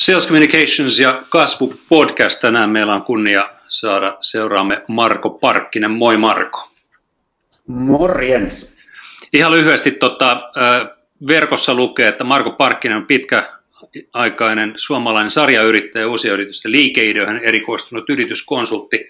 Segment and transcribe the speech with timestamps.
[0.00, 2.40] Sales Communications ja Kasvu podcast.
[2.40, 5.90] Tänään meillä on kunnia saada seuraamme Marko Parkkinen.
[5.90, 6.70] Moi Marko.
[7.66, 8.72] Morjens.
[9.32, 10.50] Ihan lyhyesti tota,
[11.28, 19.08] verkossa lukee, että Marko Parkkinen on pitkäaikainen suomalainen sarjayrittäjä, uusia yritysten liikeideoihin erikoistunut yrityskonsultti.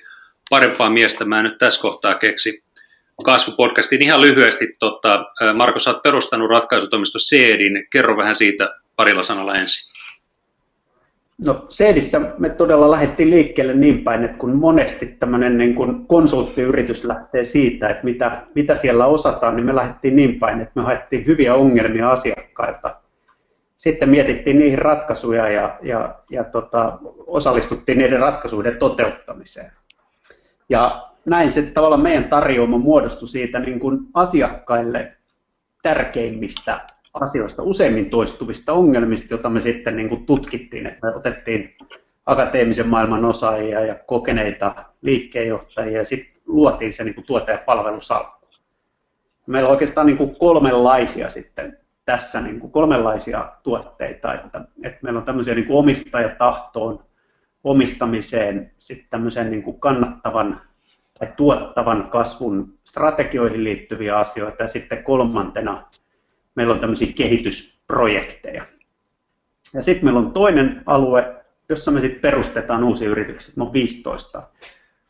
[0.50, 2.62] Parempaa miestä mä en nyt tässä kohtaa keksi
[3.24, 4.02] kasvupodcastin.
[4.02, 7.86] Ihan lyhyesti, tota, Marko, sä oot perustanut ratkaisutoimisto Seedin.
[7.90, 9.89] Kerro vähän siitä parilla sanalla ensin.
[11.46, 17.04] No Seedissä me todella lähdettiin liikkeelle niin päin, että kun monesti tämmöinen niin kuin konsulttiyritys
[17.04, 21.26] lähtee siitä, että mitä, mitä siellä osataan, niin me lähdettiin niin päin, että me haettiin
[21.26, 22.96] hyviä ongelmia asiakkailta.
[23.76, 29.72] Sitten mietittiin niihin ratkaisuja ja, ja, ja tota, osallistuttiin niiden ratkaisuiden toteuttamiseen.
[30.68, 35.12] Ja näin se tavallaan meidän tarjoama muodostui siitä niin kuin asiakkaille
[35.82, 36.80] tärkeimmistä
[37.14, 40.86] asioista, useimmin toistuvista ongelmista, joita me sitten niin kuin tutkittiin.
[40.86, 41.76] Että me otettiin
[42.26, 48.46] akateemisen maailman osaajia ja kokeneita liikkeenjohtajia ja sitten luotiin se niin kuin tuote- ja palvelusalkku.
[49.46, 55.18] Meillä on oikeastaan niin kuin kolmenlaisia sitten tässä niin kuin kolmenlaisia tuotteita, että, että meillä
[55.18, 57.04] on tämmöisiä niin kuin omistajatahtoon,
[57.64, 60.60] omistamiseen, sitten tämmöisen niin kuin kannattavan
[61.18, 65.86] tai tuottavan kasvun strategioihin liittyviä asioita ja sitten kolmantena
[66.60, 68.66] meillä on tämmöisiä kehitysprojekteja.
[69.74, 71.34] Ja sitten meillä on toinen alue,
[71.68, 73.54] jossa me sitten perustetaan uusia yrityksiä.
[73.56, 74.42] Me on 15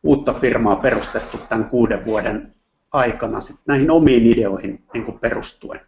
[0.02, 2.54] uutta firmaa perustettu tämän kuuden vuoden
[2.92, 5.80] aikana sit näihin omiin ideoihin niin kuin perustuen.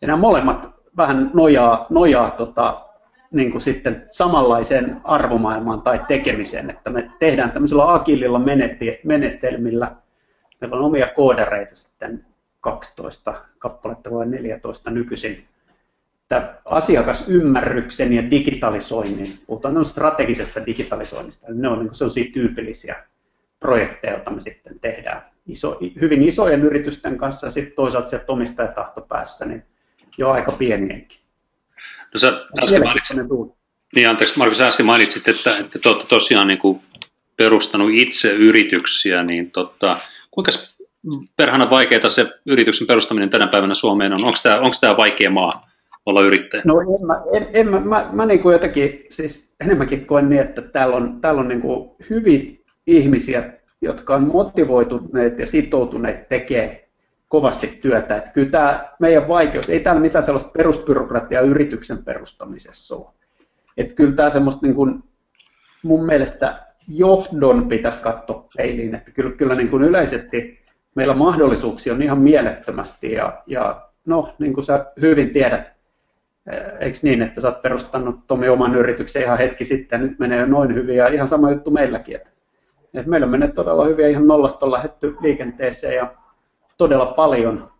[0.00, 2.86] Ja nämä molemmat vähän nojaa, nojaa tota,
[3.30, 8.40] niin kuin sitten samanlaiseen arvomaailmaan tai tekemiseen, että me tehdään tämmöisellä agililla
[9.04, 9.96] menetelmillä,
[10.60, 12.29] meillä on omia koodareita sitten
[12.60, 15.44] 12 kappaletta vai 14 nykyisin.
[16.28, 23.04] Tämä asiakasymmärryksen ja digitalisoinnin, puhutaan strategisesta digitalisoinnista, niin ne on niin sellaisia tyypillisiä
[23.60, 29.00] projekteja, joita me sitten tehdään iso, hyvin isojen yritysten kanssa ja sitten toisaalta se omistajatahto
[29.00, 29.62] päässä, niin
[30.18, 31.18] jo aika pienienkin.
[32.14, 33.16] No sä äsken mainitsit,
[33.94, 36.82] niin anteeksi Marko, sä äsken mainitsit, että, että te olette tosiaan niin kuin
[37.36, 40.00] perustanut itse yrityksiä, niin tota,
[40.30, 40.52] kuinka
[41.36, 44.24] perhana vaikeaa se yrityksen perustaminen tänä päivänä Suomeen on?
[44.24, 45.50] Onko tämä, onko tämä vaikea maa
[46.06, 46.62] olla yrittäjä?
[46.66, 50.40] No en mä, en, en mä, mä, mä niin kuin jotenkin, siis enemmänkin koen niin,
[50.40, 52.40] että täällä on, täällä on niin kuin hyviä
[52.86, 53.52] ihmisiä,
[53.82, 56.76] jotka on motivoituneet ja sitoutuneet tekemään
[57.28, 58.16] kovasti työtä.
[58.16, 63.06] Että kyllä tämä meidän vaikeus, ei täällä mitään sellaista perusbyrokratiaa yrityksen perustamisessa ole.
[63.76, 65.02] Että kyllä tämä semmoista niin kuin,
[65.82, 70.59] mun mielestä johdon pitäisi katsoa peiliin, että kyllä, kyllä niin kuin yleisesti
[70.94, 75.72] meillä mahdollisuuksia on ihan mielettömästi ja, ja no, niin kuin sä hyvin tiedät,
[76.52, 80.46] eh, eikö niin, että sä oot perustanut Tomi oman yrityksen ihan hetki sitten, nyt menee
[80.46, 82.16] noin hyvin ja ihan sama juttu meilläkin.
[82.16, 82.30] Että,
[82.94, 86.14] että meillä menee todella hyvin ihan nollasta on lähdetty liikenteeseen ja
[86.78, 87.70] todella paljon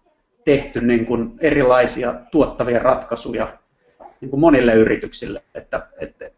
[0.45, 3.49] tehty niin kuin erilaisia tuottavia ratkaisuja
[4.21, 5.43] niin kuin monille yrityksille.
[5.55, 6.31] Että, että,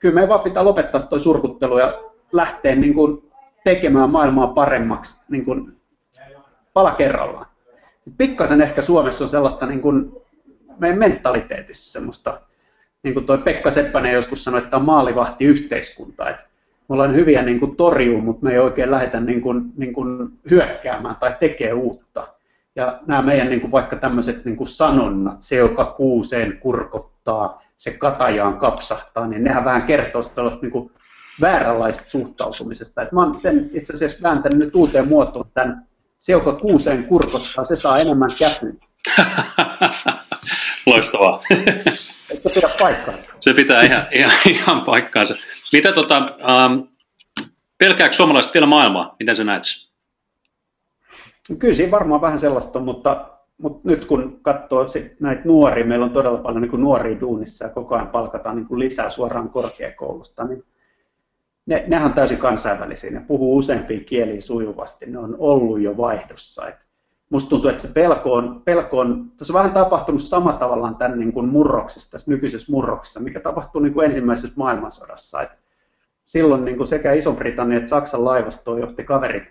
[0.00, 3.30] kyllä me vaan pitää lopettaa tuo surkuttelu ja lähteä niin kuin
[3.64, 5.81] tekemään maailmaa paremmaksi niin kuin
[6.74, 7.46] pala kerrallaan.
[8.18, 10.12] Pikkasen ehkä Suomessa on sellaista niin kuin
[10.78, 12.40] meidän mentaliteetissa semmoista,
[13.02, 16.44] niin kuin toi Pekka Seppänen joskus sanoi, että on maalivahti yhteiskunta, että
[16.88, 20.28] me ollaan hyviä niin kuin torjuu, mutta me ei oikein lähdetä niin kuin, niin kuin
[20.50, 22.26] hyökkäämään tai tekee uutta.
[22.76, 27.90] Ja nämä meidän niin kuin vaikka tämmöiset niin kuin sanonnat, se joka kuuseen kurkottaa, se
[27.90, 30.90] katajaan kapsahtaa, niin nehän vähän kertoo tällaista niin kuin
[31.40, 33.02] vääränlaisesta suhtautumisesta.
[33.02, 35.86] Et mä oon sen itse asiassa vääntänyt nyt uuteen muotoon tämän
[36.22, 38.72] se, joka kuuseen kurkottaa, se saa enemmän käpyä.
[40.86, 41.40] Loistavaa.
[41.50, 43.30] Eikö se pidä paikkaansa?
[43.40, 45.34] Se pitää ihan, ihan, ihan paikkaansa.
[45.72, 46.80] Mitä tota, ähm,
[47.78, 49.16] pelkääkö suomalaiset vielä maailmaa?
[49.18, 49.62] Miten sä näet
[51.58, 53.28] Kyllä siinä varmaan vähän sellaista on, mutta,
[53.58, 54.86] mutta nyt kun katsoo
[55.20, 59.10] näitä nuoria, meillä on todella paljon niin nuoria duunissa ja koko ajan palkataan niin lisää
[59.10, 60.64] suoraan korkeakoulusta, niin
[61.66, 66.68] ne, nehän on täysin kansainvälisiä, ne puhuu useampia kieliä sujuvasti, ne on ollut jo vaihdossa.
[66.68, 66.76] Et
[67.30, 71.18] musta tuntuu, että se pelko on, pelko on, tässä on vähän tapahtunut sama tavallaan tämän
[71.18, 75.42] niin kuin murroksessa, tässä nykyisessä murroksessa, mikä tapahtui niin kuin ensimmäisessä maailmansodassa.
[75.42, 75.50] Et
[76.24, 79.44] silloin niin kuin sekä Iso-Britannia että Saksan laivasto johti kaverit,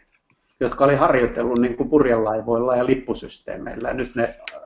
[0.59, 3.87] jotka oli harjoitellut niin kuin purjelaivoilla ja lippusysteemeillä.
[3.87, 4.61] Ja nyt ne äh,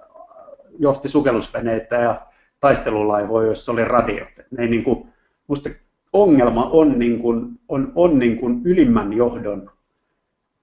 [0.79, 2.21] johti sukellusveneitä ja
[2.59, 4.39] taistelulaivoja, joissa oli radiot.
[4.39, 5.13] Et ne ei niin kuin,
[5.47, 5.69] musta
[6.15, 9.71] ongelma on, niin kuin, on, on niin kuin ylimmän johdon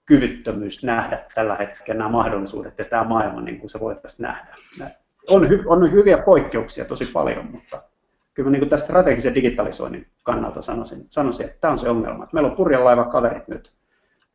[0.07, 4.57] kyvyttömyys nähdä tällä hetkellä nämä mahdollisuudet ja tämä maailma niin kuin se voitaisiin nähdä.
[5.29, 7.83] On, hy, on hyviä poikkeuksia tosi paljon, mutta
[8.35, 12.27] kyllä niin tästä strategisen digitalisoinnin kannalta sanoisin, sanoisin, että tämä on se ongelma.
[12.33, 13.73] Meillä on purjelaiva kaverit nyt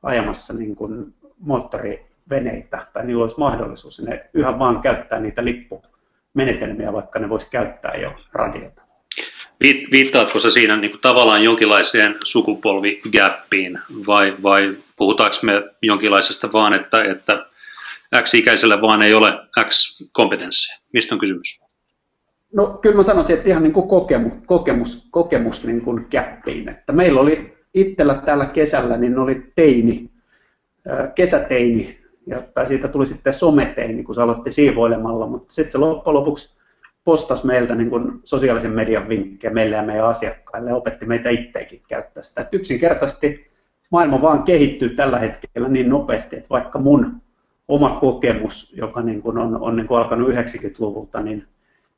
[0.03, 7.19] ajamassa niin kuin moottoriveneitä, tai niillä olisi mahdollisuus, ne yhä vaan käyttää niitä lippumenetelmiä, vaikka
[7.19, 8.86] ne voisi käyttää jo radiota.
[9.91, 17.03] Viittaatko se siinä niin kuin tavallaan jonkinlaiseen sukupolvigappiin vai, vai puhutaanko me jonkinlaisesta vaan, että,
[17.03, 17.45] että
[18.23, 19.33] X-ikäisellä vaan ei ole
[19.63, 20.77] X-kompetenssia?
[20.93, 21.61] Mistä on kysymys?
[22.53, 26.69] No kyllä mä sanoisin, että ihan niin kuin kokemus, kokemus, kokemus niin kuin käppiin.
[26.69, 30.09] Että meillä oli itsellä täällä kesällä, niin oli teini,
[31.15, 36.15] kesäteini, ja, tai siitä tuli sitten someteini, kun se aloitti siivoilemalla, mutta sitten se loppujen
[36.15, 36.56] lopuksi
[37.07, 41.81] postasi meiltä niin kuin sosiaalisen median vinkkejä meille ja meidän asiakkaille ja opetti meitä itseäkin
[41.87, 42.41] käyttää sitä.
[42.41, 43.51] Että yksinkertaisesti
[43.89, 47.21] maailma vaan kehittyy tällä hetkellä niin nopeasti, että vaikka mun
[47.67, 51.47] oma kokemus, joka niin kuin on, on niin kuin alkanut 90-luvulta, niin,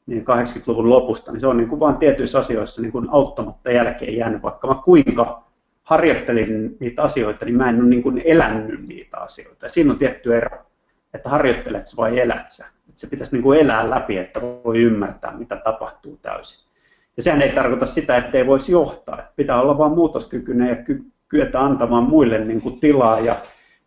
[0.06, 4.18] niin 80-luvun lopusta, niin se on niin kuin vaan tietyissä asioissa niin kuin auttamatta jälkeen
[4.18, 5.44] jäänyt, vaikka mä kuinka
[5.84, 9.66] harjoittelisin niitä asioita, niin mä en ole niin kuin elänyt niitä asioita.
[9.66, 10.69] Ja siinä on tietty ero,
[11.14, 12.66] että harjoittelet vai elät sä.
[12.66, 16.70] Että se pitäisi niin kuin elää läpi, että voi ymmärtää, mitä tapahtuu täysin.
[17.18, 19.24] Ja sehän ei tarkoita sitä, että ei voisi johtaa.
[19.36, 23.36] Pitää olla vain muutoskykyinen ja ky- kyetä antamaan muille niin kuin tilaa ja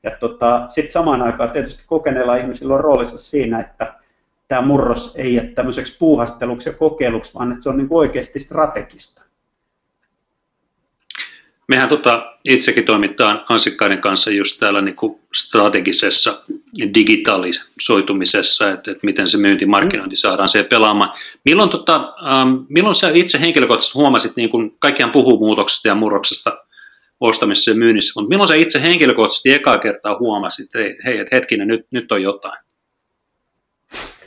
[0.02, 3.94] ja tota, sitten samaan aikaan tietysti kokeneilla ihmisillä on roolissa siinä, että
[4.48, 9.22] tämä murros ei ole tämmöiseksi puuhasteluksi ja kokeiluksi, vaan että se on niin oikeasti strategista.
[11.72, 16.42] Mehän tota, itsekin toimitaan asiakkaiden kanssa just täällä niin kuin strategisessa
[16.94, 21.12] digitalisoitumisessa, että, että miten se myyntimarkkinointi saadaan se pelaamaan.
[21.44, 26.64] Milloin, tota, ähm, milloin sä itse henkilökohtaisesti huomasit, niin kuin kaikkiaan puhuu muutoksesta ja murroksesta,
[27.20, 31.36] ostamisessa ja myynnissä, mutta milloin sä itse henkilökohtaisesti ekaa kertaa huomasit, että hei, hei että
[31.36, 32.58] hetkinen, nyt, nyt on jotain?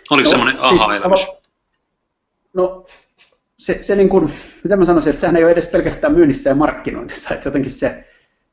[0.09, 1.19] Oliko no, semmoinen siis aha-elämys?
[1.19, 1.43] Siis,
[2.53, 2.85] no,
[3.57, 4.31] se, se niin kuin,
[4.63, 8.07] mitä mä sanoisin, että sehän ei ole edes pelkästään myynnissä ja markkinoinnissa, että jotenkin se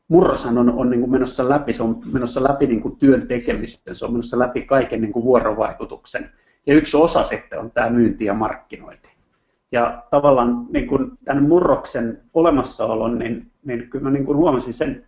[0.09, 3.95] murroshan on, on niin kuin menossa läpi, se on menossa läpi niin kuin työn tekemistä,
[3.95, 6.31] se on menossa läpi kaiken niin kuin vuorovaikutuksen.
[6.67, 9.09] Ja yksi osa sitten on tämä myynti ja markkinointi.
[9.73, 15.07] Ja tavallaan niin kuin tämän murroksen olemassaolon, niin, niin kyllä mä niin kuin huomasin sen,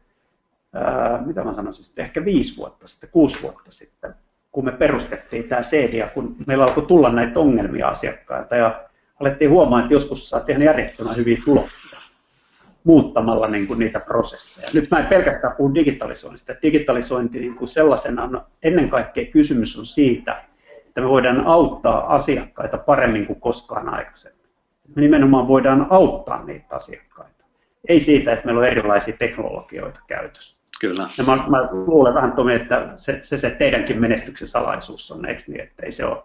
[0.72, 4.14] ää, mitä mä sanoisin, ehkä viisi vuotta sitten, kuusi vuotta sitten,
[4.52, 8.84] kun me perustettiin tämä CDA, kun meillä alkoi tulla näitä ongelmia asiakkailta ja
[9.20, 11.98] alettiin huomaa, että joskus saa tehdä järjettömän hyviä tuloksia
[12.84, 14.70] muuttamalla niin kuin niitä prosesseja.
[14.72, 16.54] Nyt mä en pelkästään puhu digitalisoinnista.
[16.62, 20.44] Digitalisointi niin kuin sellaisena on ennen kaikkea kysymys on siitä,
[20.86, 24.44] että me voidaan auttaa asiakkaita paremmin kuin koskaan aikaisemmin
[24.88, 27.44] me nimenomaan voidaan auttaa niitä asiakkaita.
[27.88, 30.58] Ei siitä, että meillä on erilaisia teknologioita käytössä.
[30.80, 31.08] Kyllä.
[31.18, 35.42] Ja mä, mä luulen vähän Tomi, että se, se, se teidänkin menestyksen salaisuus on, eikö
[35.46, 36.22] niin, että ei se ole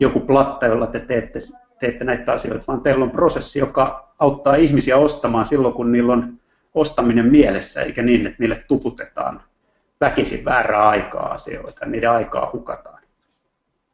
[0.00, 1.38] joku platta, jolla te teette,
[1.82, 6.32] teette näitä asioita, vaan teillä on prosessi, joka auttaa ihmisiä ostamaan silloin, kun niillä on
[6.74, 9.42] ostaminen mielessä, eikä niin, että niille tuputetaan
[10.00, 13.02] väkisin väärää aikaa asioita, niiden aikaa hukataan.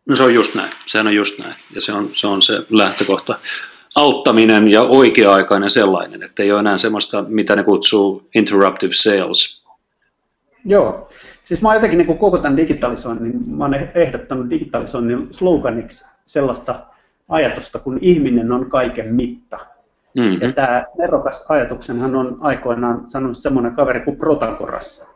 [0.07, 2.63] No se on just näin, sehän on just näin, ja se on se, on se
[2.71, 3.39] lähtökohta
[3.95, 9.65] auttaminen ja oikea-aikainen sellainen, että ei ole enää semmoista, mitä ne kutsuu interruptive sales.
[10.65, 11.09] Joo,
[11.45, 16.87] siis mä oon jotenkin niin koko tämän digitalisoinnin, mä oon ehdottanut digitalisoinnin sloganiksi sellaista
[17.29, 19.59] ajatusta, kun ihminen on kaiken mitta.
[20.15, 20.43] Mm-hmm.
[20.43, 25.07] Ja tämä nerokas ajatuksenhan on aikoinaan sanonut semmoinen kaveri kuin Protagoras.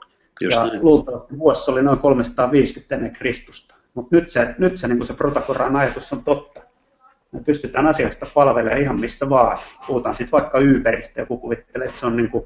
[0.40, 0.84] Just ja näin.
[0.84, 3.74] luultavasti vuosi oli noin 350 ennen Kristusta.
[3.94, 6.62] Mutta nyt se, nyt se, niin se Protagoran ajatus on totta
[7.32, 9.58] me pystytään asiasta palvelemaan ihan missä vaan.
[9.86, 12.44] Puhutaan sitten vaikka Uberistä, joku kuvittelee, että se on niin kuin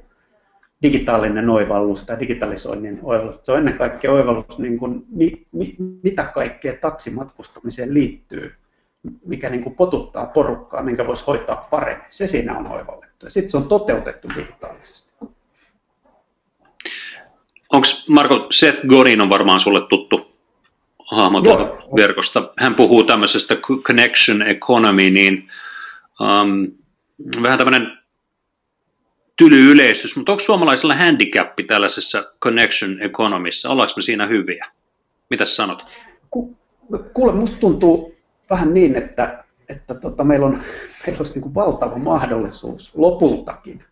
[0.83, 3.41] digitaalinen oivallus tai digitalisoinnin oivallus.
[3.43, 8.52] Se on ennen kaikkea oivallus, niin kuin, mi, mi, mitä kaikkea taksimatkustamiseen liittyy,
[9.27, 12.07] mikä niin kuin potuttaa porukkaa, minkä voisi hoitaa paremmin.
[12.09, 13.27] Se siinä on oivallettu.
[13.27, 15.13] Ja sitten se on toteutettu digitaalisesti.
[17.73, 20.37] Onko Marko, Seth Godin on varmaan sulle tuttu
[21.11, 21.65] hahmo tuolta
[21.97, 22.53] verkosta.
[22.59, 25.49] Hän puhuu tämmöisestä connection economy, niin
[26.21, 26.73] um,
[27.43, 27.99] vähän tämmöinen
[29.37, 33.71] tyly yleistys, mutta onko suomalaisilla handicappi tällaisessa connection economissa?
[33.71, 34.67] Ollaanko me siinä hyviä?
[35.31, 35.83] Mitä sanot?
[37.15, 38.16] Kuule, musta tuntuu
[38.50, 40.59] vähän niin, että, että tota, meillä, on,
[41.07, 43.85] meillä olisi niin kuin valtava mahdollisuus lopultakin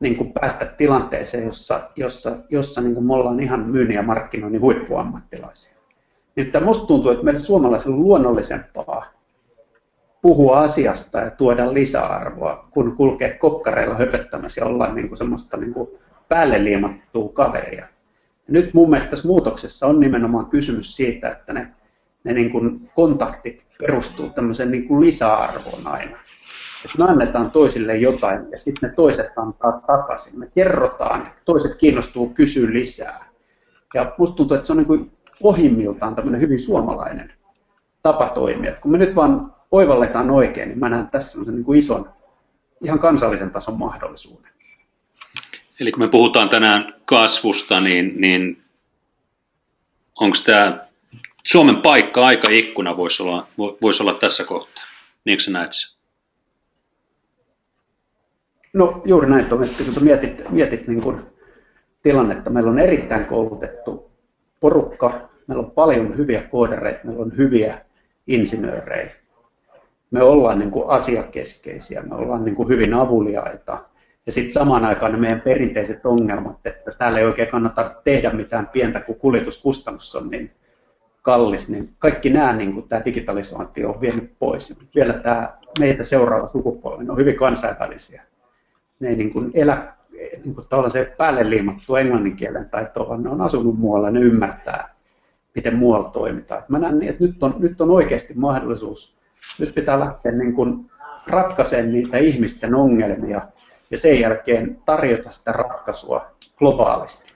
[0.00, 4.60] niin kuin päästä tilanteeseen, jossa, jossa, jossa niin kuin me ollaan ihan myynnin ja markkinoinnin
[4.60, 5.78] huippuammattilaisia.
[6.36, 9.06] Että musta tuntuu, että meille suomalaisille on luonnollisempaa
[10.22, 15.74] puhua asiasta ja tuoda lisäarvoa, kun kulkee kokkareilla höpöttämässä ja ollaan niin kuin semmoista niin
[15.74, 15.88] kuin
[16.28, 17.86] päälle liimattua kaveria.
[18.46, 21.68] Ja nyt mun mielestä tässä muutoksessa on nimenomaan kysymys siitä, että ne,
[22.24, 26.16] ne niin kuin kontaktit perustuu tämmöiseen niin kuin lisäarvoon aina.
[26.84, 30.38] että me annetaan toisille jotain ja sitten ne toiset antaa takaisin.
[30.38, 33.28] Me kerrotaan, toiset kiinnostuu kysyä lisää.
[33.94, 35.10] Ja musta tuntuu, että se on niin kuin
[35.42, 37.32] pohjimmiltaan tämmöinen hyvin suomalainen
[38.02, 38.70] tapa toimia.
[38.70, 42.12] Että kun me nyt vaan oivalletaan oikein, niin mä näen tässä semmoisen niin kuin ison,
[42.84, 44.52] ihan kansallisen tason mahdollisuuden.
[45.80, 48.62] Eli kun me puhutaan tänään kasvusta, niin, niin
[50.20, 50.87] onko tämä
[51.50, 53.46] Suomen paikka, aika ikkuna voisi olla,
[53.82, 54.84] voisi olla tässä kohtaa?
[55.24, 55.98] Niinkö sä näet sen?
[58.72, 61.20] No juuri näin, että kun sä mietit, mietit niin kuin
[62.02, 64.10] tilannetta, meillä on erittäin koulutettu
[64.60, 67.80] porukka, meillä on paljon hyviä koodareita, meillä on hyviä
[68.26, 69.10] insinöörejä,
[70.10, 73.84] me ollaan niin kuin asiakeskeisiä, me ollaan niin kuin hyvin avuliaita,
[74.26, 78.66] ja sitten samaan aikaan ne meidän perinteiset ongelmat, että täällä ei oikein kannata tehdä mitään
[78.66, 80.50] pientä, kun kuljetuskustannus on niin
[81.28, 84.78] kallis, niin kaikki nämä niin kuin tämä digitalisointi on vienyt pois.
[84.94, 88.22] Vielä tämä meitä seuraava sukupolvi on hyvin kansainvälisiä.
[89.00, 89.92] Ne ei niin kuin elä
[90.44, 94.20] niin kuin tavallaan se päälle liimattu englannin kielen taito, vaan ne on asunut muualla, ne
[94.20, 94.94] ymmärtää,
[95.54, 96.62] miten muualla toimitaan.
[96.68, 99.16] Mä näen niin, että nyt on, nyt on oikeasti mahdollisuus,
[99.58, 100.90] nyt pitää lähteä niin kuin
[101.26, 103.40] ratkaisemaan niitä ihmisten ongelmia
[103.90, 106.26] ja sen jälkeen tarjota sitä ratkaisua
[106.58, 107.32] globaalisti.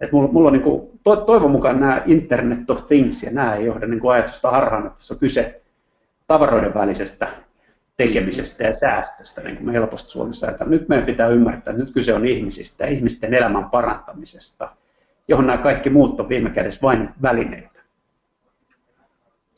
[0.00, 3.54] Et mulla, mulla on niin kuin, to, toivon mukaan nämä Internet of Things ja nämä
[3.54, 5.62] ei johda niin kuin ajatusta harhaan, että tässä on kyse
[6.26, 7.28] tavaroiden välisestä
[7.96, 11.94] tekemisestä ja säästöstä, niin kuin me helposti Suomessa että Nyt meidän pitää ymmärtää, että nyt
[11.94, 14.68] kyse on ihmisistä ja ihmisten elämän parantamisesta,
[15.28, 17.74] johon nämä kaikki muut on viime kädessä vain välineitä.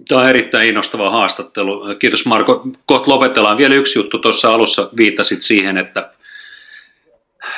[0.08, 1.96] Tämä on erittäin innostava haastattelu.
[1.98, 2.66] Kiitos Marko.
[2.86, 3.58] Kohta lopetellaan.
[3.58, 4.18] Vielä yksi juttu.
[4.18, 6.10] Tuossa alussa viittasit siihen, että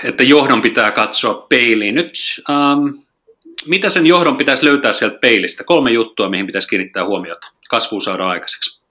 [0.04, 1.94] että johdon pitää katsoa peiliin.
[1.94, 2.12] Nyt
[2.50, 2.86] ähm,
[3.68, 5.64] mitä sen johdon pitäisi löytää sieltä peilistä?
[5.64, 7.48] Kolme juttua, mihin pitäisi kiinnittää huomiota.
[7.70, 8.82] Kasvu saada aikaiseksi.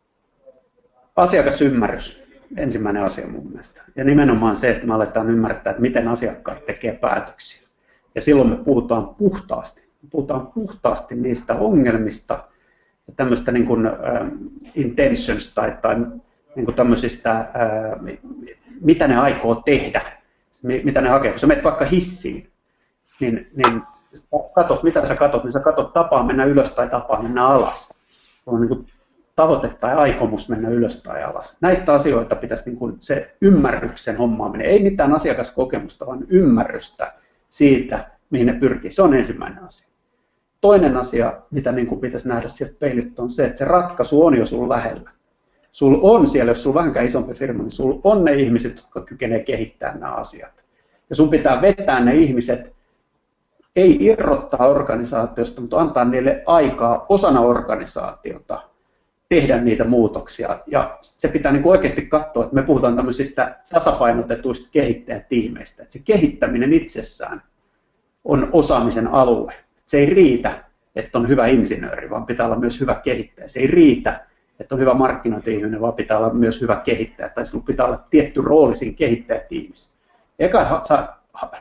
[1.15, 2.23] Asiakasymmärrys,
[2.57, 3.83] ensimmäinen asia mun mielestä.
[3.95, 7.67] Ja nimenomaan se, että me aletaan ymmärtää, että miten asiakkaat tekee päätöksiä.
[8.15, 9.81] Ja silloin me puhutaan puhtaasti.
[9.81, 12.43] Me puhutaan puhtaasti niistä ongelmista
[13.07, 13.93] ja tämmöistä niin kuin, äh,
[14.75, 15.95] intentions tai, tai
[16.55, 17.47] niin kuin tämmöisistä, äh,
[18.81, 20.17] mitä ne aikoo tehdä
[20.63, 21.31] mitä ne hakee.
[21.31, 22.49] Kun sä menet vaikka hissiin,
[23.19, 23.81] niin, niin
[24.55, 27.93] katot, mitä sä katot, niin sä katot tapaa mennä ylös tai tapaa mennä alas.
[28.45, 28.87] On niin kuin
[29.35, 31.57] tavoite tai aikomus mennä ylös tai alas.
[31.61, 37.13] Näitä asioita pitäisi niin kuin se ymmärryksen hommaaminen, ei mitään asiakaskokemusta, vaan ymmärrystä
[37.49, 38.91] siitä, mihin ne pyrkii.
[38.91, 39.87] Se on ensimmäinen asia.
[40.61, 44.37] Toinen asia, mitä niin kuin pitäisi nähdä sieltä peilistä, on se, että se ratkaisu on
[44.37, 45.11] jo sun lähellä.
[45.71, 49.01] Sul on siellä, jos sulla on vähänkään isompi firma, niin sul on ne ihmiset, jotka
[49.01, 50.51] kykenevät kehittämään nämä asiat.
[51.09, 52.76] Ja sun pitää vetää ne ihmiset,
[53.77, 58.61] ei irrottaa organisaatiosta, mutta antaa niille aikaa osana organisaatiota
[59.29, 60.59] tehdä niitä muutoksia.
[60.67, 65.83] Ja se pitää niin oikeasti katsoa, että me puhutaan tämmöisistä tasapainotetuista kehittäjätiimeistä.
[65.83, 67.41] Että se kehittäminen itsessään
[68.25, 69.53] on osaamisen alue.
[69.85, 70.63] Se ei riitä,
[70.95, 73.47] että on hyvä insinööri, vaan pitää olla myös hyvä kehittäjä.
[73.47, 74.25] Se ei riitä,
[74.59, 78.41] että on hyvä markkinointi-ihminen, vaan pitää olla myös hyvä kehittäjä, tai sinulla pitää olla tietty
[78.41, 79.91] rooli siinä kehittäjätiimissä.
[80.39, 81.07] Eka sä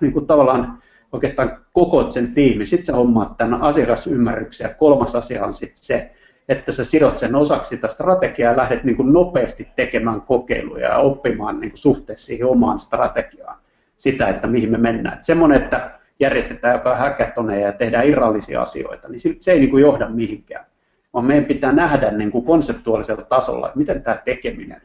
[0.01, 0.83] niin tavallaan
[1.17, 6.11] oikeastaan koko sen tiimin, sitten sä hommaat tämän asiakasymmärryksen, ja kolmas asia on sitten se,
[6.49, 10.99] että sä sidot sen osaksi sitä strategiaa ja lähdet niin kuin nopeasti tekemään kokeiluja ja
[10.99, 13.59] oppimaan niin kuin suhteessa siihen omaan strategiaan.
[13.97, 15.15] Sitä, että mihin me mennään.
[15.15, 19.81] Että semmoinen, että järjestetään joka häkätoneja ja tehdään irrallisia asioita, niin se ei niin kuin
[19.81, 20.67] johda mihinkään.
[21.15, 24.83] Vaan meidän pitää nähdä niin kuin konseptuaalisella tasolla, että miten tämä tekeminen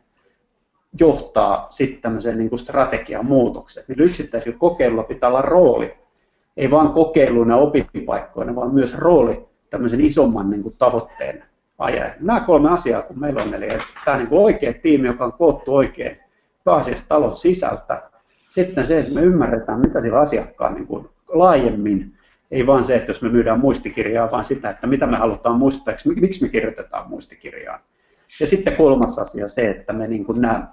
[0.99, 3.85] johtaa sitten tämmöiseen niin kuin strategian muutokseen.
[3.87, 6.00] Niillä yksittäisillä kokeiluilla pitää olla rooli,
[6.57, 11.43] ei vain kokeiluina opinpaikkoina, vaan myös rooli tämmöisen isomman niin kuin tavoitteen
[11.79, 12.11] ajan.
[12.19, 13.67] Nämä kolme asiaa, kun meillä on, eli
[14.05, 16.17] tämä niin kuin oikea tiimi, joka on koottu oikein
[16.63, 18.01] pääasiassa talon sisältä.
[18.49, 22.13] Sitten se, että me ymmärretään, mitä sillä asiakkaan niin kuin laajemmin
[22.51, 25.93] ei vaan se, että jos me myydään muistikirjaa, vaan sitä, että mitä me halutaan muistaa,
[26.15, 27.79] miksi me kirjoitetaan muistikirjaa.
[28.39, 30.67] Ja sitten kolmas asia se, että me niin kuin nämä,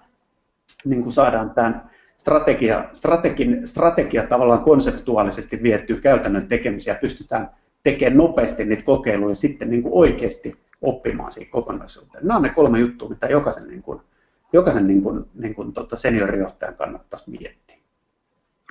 [0.84, 7.50] niin kuin saadaan tämän strategia, strategin, strategia tavallaan konseptuaalisesti viettyä käytännön tekemisiä, pystytään
[7.82, 12.26] tekemään nopeasti niitä kokeiluja ja sitten niin kuin oikeasti oppimaan siihen kokonaisuuteen.
[12.26, 14.00] Nämä on ne kolme juttua, mitä jokaisen, niin kuin,
[14.52, 17.76] jokaisen niin kuin, niin kuin, tota seniorijohtajan kannattaisi miettiä.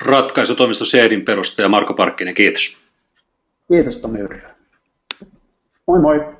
[0.05, 2.81] Ratkaisutoimisto Seedin perustaja Marko Parkkinen, kiitos.
[3.67, 4.49] Kiitos Tomi Yrjö.
[5.87, 6.36] Moi moi.